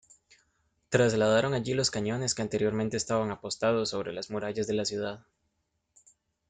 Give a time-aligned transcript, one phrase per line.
[0.89, 5.27] Trasladaron allí los cañones que anteriormente estaban apostados sobre las murallas de la ciudad.